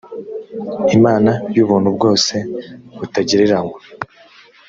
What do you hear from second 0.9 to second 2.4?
imana y ubuntu bwose